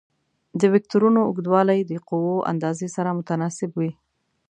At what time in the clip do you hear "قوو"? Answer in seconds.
2.09-2.35